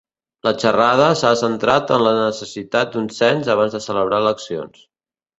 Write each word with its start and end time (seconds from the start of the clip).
La 0.45 0.51
xerrada 0.61 1.09
s'ha 1.17 1.33
centrat 1.41 1.93
en 1.97 2.05
la 2.07 2.13
necessitat 2.19 2.95
d'un 2.95 3.09
cens 3.17 3.51
abans 3.55 3.77
de 3.77 3.83
celebrar 3.89 4.23
eleccions. 4.25 4.81